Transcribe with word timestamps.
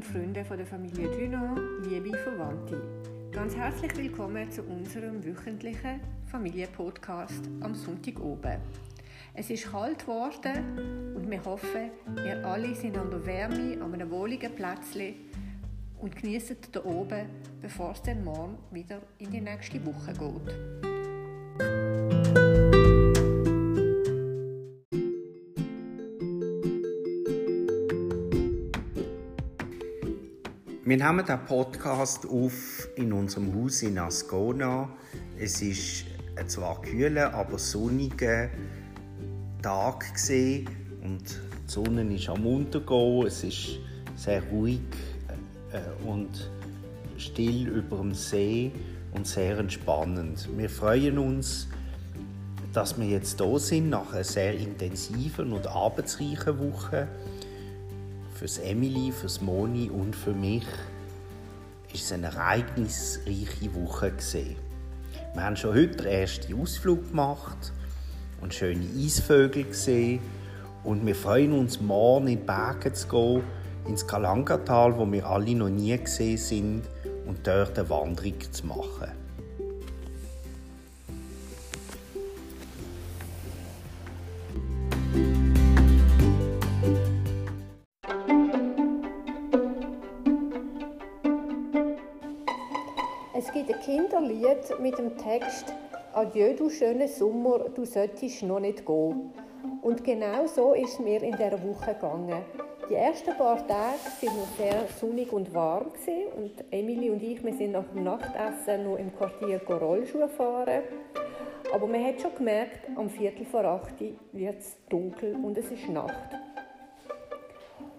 und 0.00 0.06
Freunde 0.06 0.42
von 0.46 0.56
der 0.56 0.66
Familie 0.66 1.08
Dunant, 1.10 1.60
liebe 1.86 2.16
Verwandte. 2.16 2.80
Ganz 3.32 3.54
herzlich 3.54 3.94
willkommen 3.98 4.50
zu 4.50 4.62
unserem 4.62 5.22
wöchentlichen 5.22 6.00
Familienpodcast 6.24 7.50
am 7.60 7.74
Sonntag 7.74 8.18
oben. 8.18 8.56
Es 9.34 9.50
ist 9.50 9.70
kalt 9.70 9.98
geworden 9.98 11.14
und 11.14 11.30
wir 11.30 11.44
hoffen, 11.44 11.90
ihr 12.16 12.42
alle 12.46 12.74
sind 12.74 12.96
an 12.96 13.10
der 13.10 13.26
Wärme 13.26 13.76
an 13.82 13.92
einem 13.92 14.10
wohligen 14.10 14.54
Plätzchen 14.54 15.16
und 16.00 16.16
genießen 16.16 16.56
da 16.72 16.82
oben, 16.82 17.26
bevor 17.60 17.92
es 17.92 18.00
dann 18.00 18.24
morgen 18.24 18.56
wieder 18.70 19.02
in 19.18 19.30
die 19.30 19.42
nächste 19.42 19.84
Woche 19.84 20.14
geht. 20.14 21.99
Wir 30.90 30.96
nehmen 30.96 31.24
den 31.24 31.38
Podcast 31.44 32.26
auf 32.28 32.88
in 32.96 33.12
unserem 33.12 33.54
Haus 33.54 33.80
in 33.82 33.96
Ascona. 33.96 34.88
Es 35.38 35.62
ist 35.62 36.06
zwar 36.48 36.82
kühler, 36.82 37.32
aber 37.32 37.60
sonniger 37.60 38.48
Tag 39.62 40.06
und 41.04 41.22
die 41.22 41.70
Sonne 41.70 42.12
ist 42.12 42.28
am 42.28 42.44
Untergehen. 42.44 43.24
Es 43.24 43.44
ist 43.44 43.78
sehr 44.16 44.42
ruhig 44.50 44.80
äh, 45.70 46.08
und 46.08 46.50
still 47.18 47.68
über 47.68 47.98
dem 47.98 48.12
See 48.12 48.72
und 49.14 49.28
sehr 49.28 49.58
entspannend. 49.58 50.48
Wir 50.56 50.68
freuen 50.68 51.18
uns, 51.18 51.68
dass 52.72 52.98
wir 52.98 53.06
jetzt 53.06 53.38
da 53.38 53.60
sind 53.60 53.90
nach 53.90 54.12
einer 54.12 54.24
sehr 54.24 54.58
intensiven 54.58 55.52
und 55.52 55.68
arbeitsreichen 55.68 56.58
Woche 56.58 57.06
fürs 58.40 58.56
Emily, 58.56 59.12
fürs 59.12 59.42
Moni 59.42 59.90
und 59.90 60.16
für 60.16 60.32
mich 60.32 60.64
ist 61.92 62.04
es 62.04 62.12
eine 62.12 62.28
ereignisreiche 62.28 63.74
Woche 63.74 64.12
gesehen. 64.12 64.56
Wir 65.34 65.42
haben 65.42 65.56
schon 65.56 65.74
heute 65.74 65.96
den 65.96 66.06
ersten 66.06 66.58
Ausflug 66.58 67.06
gemacht 67.10 67.70
und 68.40 68.54
schöne 68.54 68.86
Eisvögel 68.96 69.64
gesehen 69.64 70.20
und 70.84 71.04
wir 71.04 71.14
freuen 71.14 71.52
uns 71.52 71.82
morgen 71.82 72.28
in 72.28 72.38
die 72.38 72.44
Berge 72.46 72.94
zu 72.94 73.08
gehen, 73.08 73.42
ins 73.86 74.06
Kalangatal, 74.06 74.96
wo 74.96 75.04
wir 75.12 75.26
alle 75.26 75.54
noch 75.54 75.68
nie 75.68 75.98
gesehen 75.98 76.38
sind 76.38 76.82
und 77.26 77.46
dort 77.46 77.78
eine 77.78 77.90
Wanderung 77.90 78.40
zu 78.50 78.66
machen. 78.66 79.10
Ein 93.72 93.80
Kinderlied 93.80 94.80
mit 94.80 94.98
dem 94.98 95.16
Text 95.16 95.72
Adieu, 96.12 96.54
du 96.56 96.68
schöne 96.70 97.06
Sommer, 97.06 97.68
du 97.72 97.84
solltest 97.84 98.42
noch 98.42 98.58
nicht 98.58 98.84
gehen. 98.84 99.32
Und 99.82 100.02
genau 100.02 100.46
so 100.46 100.74
ist 100.74 100.94
es 100.94 100.98
mir 100.98 101.22
in 101.22 101.36
dieser 101.36 101.62
Woche 101.62 101.94
gegangen. 101.94 102.42
Die 102.88 102.94
ersten 102.94 103.32
paar 103.36 103.64
Tage 103.68 104.00
waren 104.22 104.36
noch 104.36 104.56
sehr 104.56 104.88
sonnig 105.00 105.32
und 105.32 105.54
warm 105.54 105.86
und 106.36 106.64
Emily 106.72 107.10
und 107.10 107.22
ich, 107.22 107.44
wir 107.44 107.54
sind 107.54 107.72
nach 107.72 107.84
dem 107.94 108.02
Nachtessen 108.02 108.82
noch 108.82 108.96
im 108.96 109.14
Quartier 109.16 109.60
Rollschuhe 109.68 110.28
fahren. 110.28 110.82
Aber 111.72 111.86
man 111.86 112.04
hat 112.04 112.20
schon 112.20 112.34
gemerkt, 112.34 112.80
am 112.96 113.08
Viertel 113.08 113.44
vor 113.44 113.64
acht 113.64 114.00
wird 114.32 114.58
es 114.58 114.76
dunkel 114.88 115.36
und 115.36 115.56
es 115.56 115.70
ist 115.70 115.88
Nacht. 115.88 116.30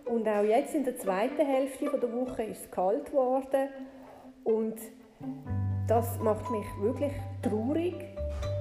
Und 0.03 0.28
auch 0.28 0.44
jetzt 0.44 0.75
in 0.75 0.84
der 0.84 0.97
zweiten 0.97 1.46
Hälfte 1.46 1.85
der 1.85 2.12
Woche 2.12 2.44
ist 2.44 2.66
es 2.66 2.72
kalt 2.72 3.06
geworden 3.06 3.69
und 4.44 4.75
das 5.91 6.18
macht 6.19 6.50
mich 6.52 6.66
wirklich 6.79 7.12
traurig, 7.41 7.96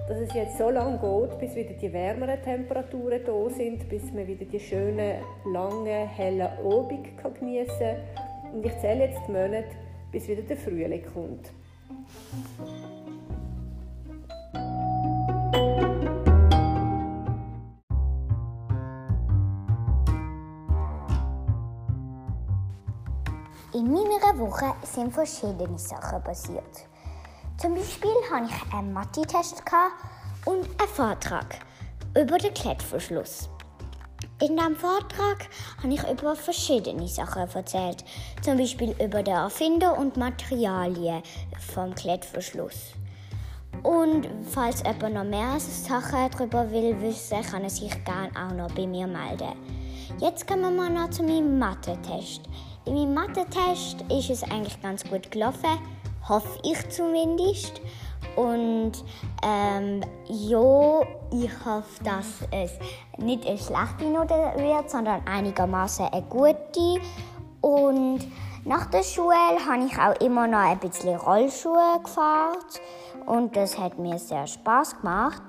dass 0.08 0.18
es 0.18 0.34
jetzt 0.34 0.58
so 0.58 0.68
lange 0.68 0.98
geht, 0.98 1.38
bis 1.38 1.54
wieder 1.54 1.74
die 1.74 1.92
wärmeren 1.92 2.42
Temperaturen 2.42 3.20
da 3.24 3.48
sind, 3.50 3.88
bis 3.88 4.02
man 4.12 4.26
wieder 4.26 4.44
die 4.44 4.58
schönen, 4.58 5.22
langen, 5.44 6.08
hellen 6.08 6.40
Abend 6.40 7.06
geniessen 7.38 7.78
kann. 7.78 8.52
Und 8.52 8.66
ich 8.66 8.76
zähle 8.80 9.04
jetzt 9.04 9.20
die 9.28 9.30
Monate, 9.30 9.68
bis 10.10 10.26
wieder 10.26 10.42
der 10.42 10.56
Frühling 10.56 11.04
kommt. 11.14 11.52
In 23.72 23.84
meiner 23.84 24.36
Woche 24.36 24.74
sind 24.82 25.12
verschiedene 25.12 25.78
Sachen 25.78 26.24
passiert. 26.24 26.89
Zum 27.60 27.74
Beispiel 27.74 28.10
hatte 28.32 28.48
ich 28.48 28.74
einen 28.74 28.94
Mathe-Test 28.94 29.62
und 30.46 30.64
einen 30.64 30.88
Vortrag 30.94 31.58
über 32.18 32.38
den 32.38 32.54
Klettverschluss. 32.54 33.50
In 34.40 34.56
diesem 34.56 34.74
Vortrag 34.76 35.46
habe 35.82 35.92
ich 35.92 36.02
über 36.10 36.34
verschiedene 36.34 37.06
Sachen 37.06 37.42
erzählt, 37.50 38.02
zum 38.40 38.56
Beispiel 38.56 38.92
über 38.92 39.22
den 39.22 39.34
Erfinder 39.34 39.98
und 39.98 40.16
Materialien 40.16 41.22
vom 41.74 41.94
Klettverschluss. 41.94 42.94
Und 43.82 44.26
falls 44.50 44.82
jemand 44.82 45.12
noch 45.12 45.24
mehr 45.24 45.60
Sachen 45.60 46.30
darüber 46.30 46.70
will 46.70 46.98
wissen, 47.02 47.42
kann 47.42 47.64
er 47.64 47.70
sich 47.70 47.92
gerne 48.06 48.30
auch 48.36 48.54
noch 48.54 48.74
bei 48.74 48.86
mir 48.86 49.06
melden. 49.06 49.52
Jetzt 50.18 50.46
kommen 50.48 50.76
wir 50.76 50.88
noch 50.88 51.10
zu 51.10 51.22
meinem 51.22 51.58
Mathe-Test. 51.58 52.40
In 52.86 52.94
meinem 52.94 53.12
Mathe-Test 53.12 54.00
ist 54.10 54.30
es 54.30 54.44
eigentlich 54.44 54.80
ganz 54.80 55.04
gut 55.04 55.30
gelaufen, 55.30 55.78
hoffe 56.28 56.58
ich 56.62 56.88
zumindest. 56.90 57.80
Und 58.36 58.92
ähm, 59.42 60.02
ja, 60.28 61.00
ich 61.32 61.50
hoffe, 61.64 62.04
dass 62.04 62.26
es 62.50 62.72
nicht 63.18 63.46
eine 63.46 63.58
schlechte 63.58 64.04
Note 64.04 64.34
wird, 64.56 64.90
sondern 64.90 65.26
einigermaßen 65.26 66.06
eine 66.06 66.22
gute. 66.22 67.00
Und 67.60 68.20
nach 68.64 68.86
der 68.86 69.02
Schule 69.02 69.34
habe 69.34 69.84
ich 69.84 69.98
auch 69.98 70.20
immer 70.20 70.46
noch 70.46 70.58
ein 70.58 70.78
bisschen 70.78 71.16
Rollschuhe 71.16 72.00
gefahren 72.02 72.58
und 73.26 73.56
das 73.56 73.78
hat 73.78 73.98
mir 73.98 74.18
sehr 74.18 74.46
Spaß 74.46 75.00
gemacht. 75.00 75.42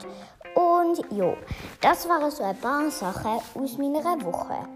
Und 0.55 0.99
ja, 1.11 1.33
das 1.81 2.07
waren 2.07 2.29
so 2.31 2.43
ein 2.43 2.57
paar 2.57 2.89
Sachen 2.91 3.39
aus 3.55 3.77
meiner 3.77 4.23
Woche. 4.23 4.67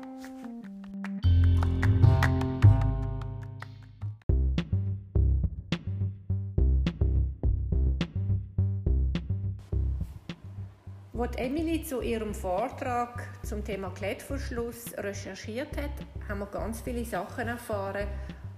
Als 11.17 11.37
Emily 11.37 11.81
zu 11.81 12.01
ihrem 12.01 12.33
Vortrag 12.33 13.25
zum 13.41 13.63
Thema 13.63 13.89
Klettverschluss 13.91 14.93
recherchiert 14.97 15.69
hat, 15.77 15.91
haben 16.27 16.39
wir 16.39 16.45
ganz 16.47 16.81
viele 16.81 17.05
Sachen 17.05 17.47
erfahren, 17.47 18.05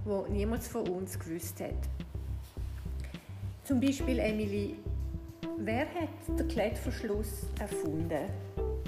die 0.03 0.31
niemand 0.31 0.63
von 0.63 0.87
uns 0.87 1.19
gewusst 1.19 1.61
hat. 1.61 1.87
Zum 3.63 3.79
Beispiel 3.79 4.17
Emily, 4.17 4.79
wer 5.59 5.81
hat 5.81 6.39
den 6.39 6.47
Klettverschluss 6.47 7.45
erfunden? 7.59 8.25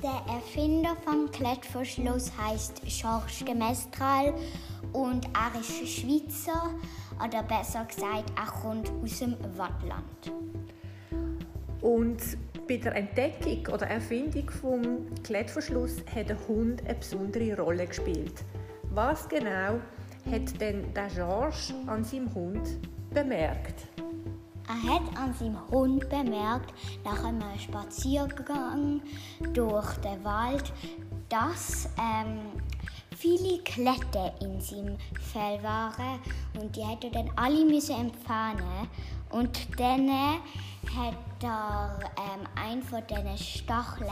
Der 0.02 0.34
Erfinder 0.34 0.96
vom 1.06 1.30
Klettverschluss 1.30 2.32
heißt 2.36 2.82
Georges 2.86 3.46
de 3.46 3.54
Mestral 3.54 4.34
und 4.94 5.28
er 5.28 5.60
ist 5.60 5.88
Schweizer, 5.88 6.74
oder 7.24 7.44
besser 7.44 7.86
gesagt, 7.86 8.32
er 8.36 8.52
kommt 8.64 8.90
aus 9.04 9.20
dem 9.20 9.36
Wattland. 9.56 10.32
Und 11.82 12.38
bei 12.68 12.78
der 12.78 12.96
Entdeckung 12.96 13.74
oder 13.74 13.88
Erfindung 13.88 14.46
des 14.46 15.24
Klettverschluss 15.24 15.98
hat 16.14 16.30
der 16.30 16.48
Hund 16.48 16.84
eine 16.86 16.96
besondere 16.96 17.58
Rolle 17.60 17.88
gespielt. 17.88 18.44
Was 18.92 19.28
genau 19.30 19.80
hat 20.30 20.60
denn 20.60 20.94
der 20.94 21.08
Georges 21.08 21.74
an 21.88 22.04
seinem 22.04 22.34
Hund 22.34 22.80
bemerkt? 23.14 23.88
Er 24.68 24.94
hat 24.94 25.18
an 25.18 25.34
seinem 25.34 25.68
Hund 25.72 26.08
bemerkt, 26.10 26.74
nach 27.04 27.24
einem 27.24 27.42
Spaziergang 27.58 29.02
durch 29.54 29.96
den 29.98 30.24
Wald, 30.24 30.72
dass 31.28 31.90
ähm, 31.98 32.40
viele 33.20 33.60
Kletter 33.64 34.34
in 34.42 34.62
seinem 34.62 34.98
Fell 35.32 35.62
waren. 35.62 36.20
Und 36.60 36.76
die 36.76 36.86
hätte 36.86 37.12
dann 37.12 37.30
alle 37.36 37.66
müssen 37.66 37.96
entfernen 37.96 38.88
und 39.32 39.68
dann 39.78 40.10
hat 40.10 41.14
er 41.44 42.00
ähm, 42.18 42.48
einen 42.56 42.82
von 42.82 43.04
diesen 43.08 43.38
Stacheln 43.38 44.10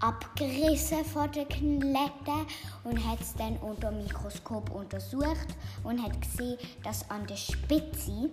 abgerissen 0.00 1.04
von 1.04 1.30
den 1.32 1.48
Kletten 1.48 2.46
und 2.84 3.08
hat 3.08 3.20
es 3.20 3.34
dann 3.34 3.56
unter 3.58 3.90
dem 3.90 4.02
Mikroskop 4.02 4.70
untersucht 4.70 5.56
und 5.84 6.02
hat 6.02 6.20
gesehen, 6.20 6.58
dass 6.82 7.08
an 7.08 7.26
der 7.26 7.36
Spitze 7.36 8.30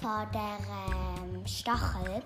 von 0.00 0.26
der 0.32 0.58
ähm, 1.22 1.46
Stachel 1.46 2.22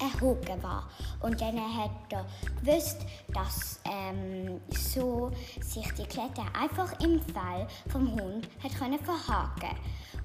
ein 0.00 0.12
Haken 0.14 0.62
war. 0.62 0.88
Und 1.20 1.40
dann 1.40 1.56
hat 1.58 1.90
er 2.10 2.24
gewusst, 2.62 2.98
dass 3.34 3.80
ähm, 3.84 4.60
so 4.70 5.30
sich 5.60 5.86
die 5.94 6.04
Klette 6.04 6.42
einfach 6.58 6.92
im 7.00 7.20
Fell 7.20 7.66
vom 7.88 8.12
Hund 8.12 8.48
hat 8.62 8.78
können 8.78 8.98
verhaken 8.98 9.76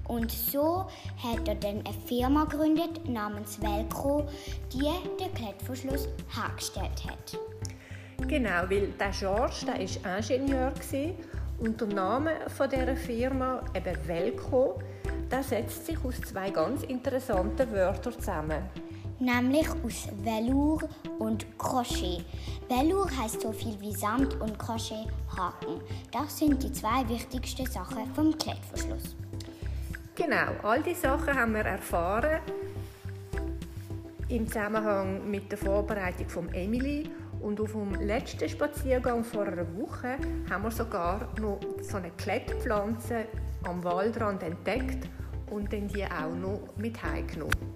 und 0.08 0.30
so 0.30 0.86
hat 1.22 1.48
er 1.48 1.54
dann 1.56 1.84
eine 1.84 1.94
Firma 2.06 2.44
gegründet 2.44 3.08
namens 3.08 3.60
Velcro, 3.60 4.26
die 4.72 4.88
den 5.18 5.34
Klettverschluss 5.34 6.08
hergestellt 6.34 7.04
hat. 7.08 7.38
Genau, 8.28 8.68
weil 8.68 8.88
der 8.98 9.10
George, 9.10 9.66
der 9.66 9.80
Ingenieur 9.80 10.72
und 11.58 11.80
der 11.80 11.88
Name 11.88 12.32
von 12.48 12.68
dieser 12.70 12.96
Firma, 12.96 13.62
eben 13.74 13.96
Velcro, 14.06 14.78
der 15.30 15.42
setzt 15.42 15.86
sich 15.86 15.98
aus 16.04 16.20
zwei 16.20 16.50
ganz 16.50 16.82
interessanten 16.84 17.70
Wörtern 17.72 18.12
zusammen. 18.12 18.62
Nämlich 19.18 19.68
aus 19.84 20.08
Velour 20.22 20.88
und 21.18 21.46
Crochet. 21.58 22.24
Velour 22.68 23.08
heißt 23.10 23.40
so 23.40 23.52
viel 23.52 23.80
wie 23.80 23.92
Samt 23.92 24.38
und 24.40 24.58
Crochet 24.58 25.06
Haken. 25.36 25.80
Das 26.12 26.38
sind 26.38 26.62
die 26.62 26.72
zwei 26.72 27.08
wichtigsten 27.08 27.66
Sachen 27.66 28.06
vom 28.14 28.36
Klettverschluss. 28.36 29.16
Genau, 30.14 30.52
all 30.62 30.82
diese 30.82 31.02
Sachen 31.02 31.34
haben 31.34 31.54
wir 31.54 31.64
erfahren 31.64 32.40
im 34.28 34.46
Zusammenhang 34.46 35.30
mit 35.30 35.50
der 35.50 35.58
Vorbereitung 35.58 36.28
von 36.28 36.52
Emily 36.52 37.08
und 37.40 37.60
auf 37.60 37.72
dem 37.72 37.94
letzten 37.94 38.48
Spaziergang 38.48 39.22
vor 39.22 39.46
einer 39.46 39.66
Woche 39.76 40.16
haben 40.50 40.64
wir 40.64 40.70
sogar 40.70 41.28
noch 41.40 41.60
so 41.80 41.98
eine 41.98 42.10
Klettpflanze 42.12 43.26
am 43.64 43.84
Waldrand 43.84 44.42
entdeckt 44.42 45.08
und 45.50 45.72
dann 45.72 45.86
die 45.88 46.04
auch 46.04 46.34
noch 46.34 46.60
mit 46.76 47.00
heimgenommen. 47.02 47.75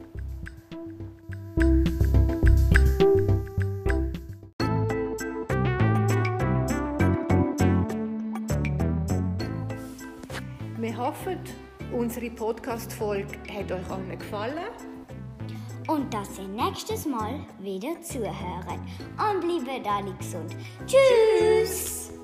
Hoffen, 11.10 11.40
unsere 11.92 12.30
Podcast-Folge 12.30 13.36
hat 13.52 13.72
euch 13.72 13.90
allen 13.90 14.16
gefallen. 14.16 14.70
Und 15.88 16.14
dass 16.14 16.38
ihr 16.38 16.46
nächstes 16.46 17.04
Mal 17.04 17.40
wieder 17.58 18.00
zuhören. 18.00 18.80
Und 19.18 19.64
bleibt 19.64 19.88
alle 19.88 20.14
gesund. 20.14 20.54
Tschüss! 20.86 22.19